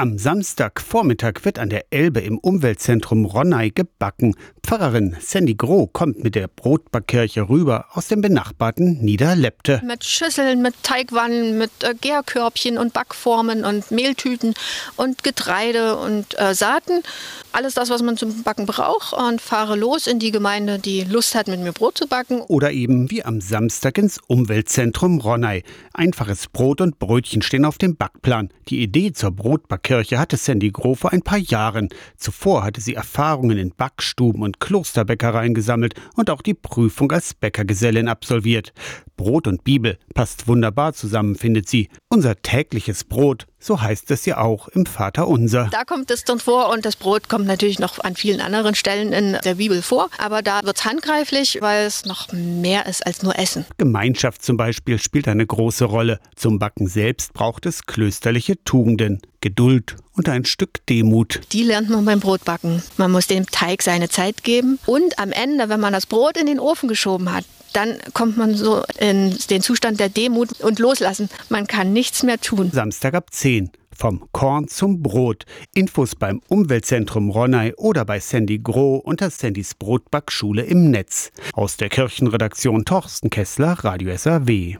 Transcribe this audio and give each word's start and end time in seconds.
Am 0.00 0.16
Samstagvormittag 0.16 1.44
wird 1.44 1.58
an 1.58 1.70
der 1.70 1.86
Elbe 1.90 2.20
im 2.20 2.38
Umweltzentrum 2.38 3.24
Ronnay 3.24 3.70
gebacken. 3.70 4.36
Pfarrerin 4.62 5.16
Sandy 5.18 5.56
Groh 5.56 5.88
kommt 5.88 6.22
mit 6.22 6.36
der 6.36 6.46
Brotbackkirche 6.46 7.48
rüber 7.48 7.86
aus 7.94 8.06
dem 8.06 8.20
benachbarten 8.20 9.00
Niederlepte. 9.00 9.82
Mit 9.84 10.04
Schüsseln, 10.04 10.62
mit 10.62 10.80
Teigwannen, 10.84 11.58
mit 11.58 11.72
äh, 11.82 11.96
Gärkörbchen 12.00 12.78
und 12.78 12.92
Backformen 12.92 13.64
und 13.64 13.90
Mehltüten 13.90 14.54
und 14.94 15.24
Getreide 15.24 15.96
und 15.96 16.38
äh, 16.38 16.54
Saaten. 16.54 17.02
Alles 17.50 17.74
das, 17.74 17.90
was 17.90 18.02
man 18.02 18.16
zum 18.16 18.44
Backen 18.44 18.66
braucht 18.66 19.14
und 19.14 19.40
fahre 19.40 19.74
los 19.74 20.06
in 20.06 20.20
die 20.20 20.30
Gemeinde, 20.30 20.78
die 20.78 21.02
Lust 21.02 21.34
hat, 21.34 21.48
mit 21.48 21.58
mir 21.58 21.72
Brot 21.72 21.98
zu 21.98 22.06
backen. 22.06 22.40
Oder 22.42 22.70
eben 22.70 23.10
wie 23.10 23.24
am 23.24 23.40
Samstag 23.40 23.98
ins 23.98 24.20
Umweltzentrum 24.28 25.18
Ronnay. 25.18 25.64
Einfaches 25.92 26.46
Brot 26.46 26.80
und 26.80 27.00
Brötchen 27.00 27.42
stehen 27.42 27.64
auf 27.64 27.78
dem 27.78 27.96
Backplan. 27.96 28.50
Die 28.68 28.80
Idee 28.80 29.12
zur 29.12 29.32
Brotbackkirche 29.32 29.87
Kirche 29.88 30.18
hatte 30.18 30.36
Sandy 30.36 30.70
Groh 30.70 30.94
vor 30.94 31.14
ein 31.14 31.22
paar 31.22 31.38
Jahren. 31.38 31.88
Zuvor 32.18 32.62
hatte 32.62 32.82
sie 32.82 32.92
Erfahrungen 32.92 33.56
in 33.56 33.72
Backstuben 33.74 34.42
und 34.42 34.60
Klosterbäckereien 34.60 35.54
gesammelt 35.54 35.94
und 36.14 36.28
auch 36.28 36.42
die 36.42 36.52
Prüfung 36.52 37.10
als 37.10 37.32
Bäckergesellin 37.32 38.06
absolviert. 38.06 38.74
Brot 39.16 39.46
und 39.46 39.64
Bibel 39.64 39.98
passt 40.12 40.46
wunderbar 40.46 40.92
zusammen, 40.92 41.36
findet 41.36 41.70
sie. 41.70 41.88
Unser 42.10 42.36
tägliches 42.42 43.04
Brot, 43.04 43.46
so 43.58 43.80
heißt 43.80 44.10
es 44.10 44.26
ja 44.26 44.36
auch 44.36 44.68
im 44.68 44.84
Vater 44.84 45.26
Unser. 45.26 45.68
Da 45.72 45.84
kommt 45.84 46.10
es 46.10 46.22
dann 46.22 46.38
vor 46.38 46.70
und 46.70 46.84
das 46.84 46.96
Brot 46.96 47.30
kommt 47.30 47.46
natürlich 47.46 47.78
noch 47.78 47.98
an 47.98 48.14
vielen 48.14 48.42
anderen 48.42 48.74
Stellen 48.74 49.14
in 49.14 49.38
der 49.42 49.54
Bibel 49.54 49.80
vor. 49.80 50.10
Aber 50.18 50.42
da 50.42 50.60
wird 50.64 50.76
es 50.76 50.84
handgreiflich, 50.84 51.62
weil 51.62 51.86
es 51.86 52.04
noch 52.04 52.30
mehr 52.32 52.84
ist 52.84 53.06
als 53.06 53.22
nur 53.22 53.38
Essen. 53.38 53.64
Gemeinschaft 53.78 54.42
zum 54.42 54.58
Beispiel 54.58 54.98
spielt 54.98 55.28
eine 55.28 55.46
große 55.46 55.86
Rolle. 55.86 56.20
Zum 56.36 56.58
Backen 56.58 56.88
selbst 56.88 57.32
braucht 57.32 57.64
es 57.64 57.86
klösterliche 57.86 58.62
Tugenden. 58.64 59.22
Geduld 59.40 59.96
und 60.14 60.28
ein 60.28 60.44
Stück 60.44 60.84
Demut. 60.86 61.40
Die 61.52 61.62
lernt 61.62 61.90
man 61.90 62.04
beim 62.04 62.20
Brotbacken. 62.20 62.82
Man 62.96 63.10
muss 63.10 63.26
dem 63.26 63.46
Teig 63.46 63.82
seine 63.82 64.08
Zeit 64.08 64.42
geben 64.42 64.78
und 64.86 65.18
am 65.18 65.32
Ende, 65.32 65.68
wenn 65.68 65.80
man 65.80 65.92
das 65.92 66.06
Brot 66.06 66.36
in 66.36 66.46
den 66.46 66.60
Ofen 66.60 66.88
geschoben 66.88 67.32
hat, 67.32 67.44
dann 67.72 67.98
kommt 68.14 68.36
man 68.36 68.54
so 68.54 68.82
in 68.98 69.36
den 69.50 69.62
Zustand 69.62 70.00
der 70.00 70.08
Demut 70.08 70.60
und 70.60 70.78
loslassen. 70.78 71.28
Man 71.48 71.66
kann 71.66 71.92
nichts 71.92 72.22
mehr 72.22 72.40
tun. 72.40 72.70
Samstag 72.72 73.14
ab 73.14 73.32
10. 73.32 73.70
Vom 73.94 74.28
Korn 74.30 74.68
zum 74.68 75.02
Brot. 75.02 75.44
Infos 75.74 76.14
beim 76.14 76.40
Umweltzentrum 76.48 77.30
Ronnay 77.30 77.74
oder 77.76 78.04
bei 78.04 78.20
Sandy 78.20 78.58
Groh 78.58 78.96
unter 78.96 79.28
Sandys 79.28 79.74
Brotbackschule 79.74 80.62
im 80.62 80.90
Netz. 80.90 81.32
Aus 81.52 81.76
der 81.76 81.88
Kirchenredaktion 81.88 82.84
Torsten 82.84 83.28
Kessler, 83.28 83.72
Radio 83.82 84.16
SAW. 84.16 84.76